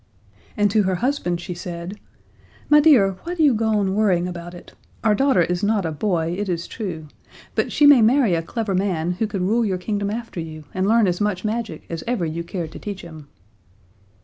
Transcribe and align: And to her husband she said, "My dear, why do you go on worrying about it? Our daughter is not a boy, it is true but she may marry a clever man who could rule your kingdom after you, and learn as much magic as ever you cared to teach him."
And 0.57 0.71
to 0.71 0.81
her 0.81 0.95
husband 0.95 1.39
she 1.39 1.53
said, 1.53 1.99
"My 2.71 2.79
dear, 2.79 3.17
why 3.21 3.35
do 3.35 3.43
you 3.43 3.53
go 3.53 3.67
on 3.67 3.93
worrying 3.93 4.27
about 4.27 4.55
it? 4.55 4.73
Our 5.03 5.13
daughter 5.13 5.43
is 5.43 5.61
not 5.61 5.85
a 5.85 5.91
boy, 5.91 6.33
it 6.39 6.49
is 6.49 6.65
true 6.65 7.07
but 7.53 7.71
she 7.71 7.85
may 7.85 8.01
marry 8.01 8.33
a 8.33 8.41
clever 8.41 8.73
man 8.73 9.11
who 9.11 9.27
could 9.27 9.41
rule 9.41 9.63
your 9.63 9.77
kingdom 9.77 10.09
after 10.09 10.39
you, 10.39 10.63
and 10.73 10.87
learn 10.87 11.05
as 11.05 11.21
much 11.21 11.45
magic 11.45 11.83
as 11.87 12.03
ever 12.07 12.25
you 12.25 12.43
cared 12.43 12.71
to 12.71 12.79
teach 12.79 13.03
him." 13.03 13.27